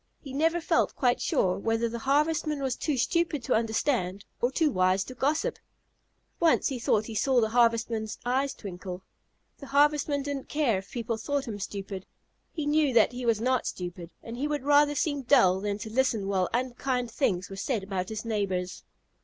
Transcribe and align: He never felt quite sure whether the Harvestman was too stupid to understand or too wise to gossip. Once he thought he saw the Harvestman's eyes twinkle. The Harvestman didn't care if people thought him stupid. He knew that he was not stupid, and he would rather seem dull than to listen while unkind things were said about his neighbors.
He 0.19 0.33
never 0.33 0.59
felt 0.59 0.95
quite 0.95 1.21
sure 1.21 1.59
whether 1.59 1.87
the 1.87 1.99
Harvestman 1.99 2.59
was 2.63 2.75
too 2.75 2.97
stupid 2.97 3.43
to 3.43 3.53
understand 3.53 4.25
or 4.41 4.49
too 4.51 4.71
wise 4.71 5.03
to 5.03 5.13
gossip. 5.13 5.59
Once 6.39 6.69
he 6.69 6.79
thought 6.79 7.05
he 7.05 7.13
saw 7.13 7.39
the 7.39 7.49
Harvestman's 7.49 8.17
eyes 8.25 8.55
twinkle. 8.55 9.03
The 9.59 9.67
Harvestman 9.67 10.23
didn't 10.23 10.49
care 10.49 10.79
if 10.79 10.89
people 10.89 11.17
thought 11.17 11.47
him 11.47 11.59
stupid. 11.59 12.07
He 12.51 12.65
knew 12.65 12.93
that 12.95 13.11
he 13.11 13.27
was 13.27 13.39
not 13.39 13.67
stupid, 13.67 14.09
and 14.23 14.37
he 14.37 14.47
would 14.47 14.63
rather 14.65 14.95
seem 14.95 15.21
dull 15.21 15.59
than 15.61 15.77
to 15.77 15.93
listen 15.93 16.27
while 16.27 16.49
unkind 16.51 17.11
things 17.11 17.51
were 17.51 17.55
said 17.55 17.83
about 17.83 18.09
his 18.09 18.25
neighbors. 18.25 18.81